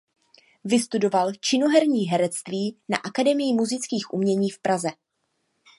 [0.63, 4.89] Vystudoval činoherní herectví na Akademii múzických umění v Praze.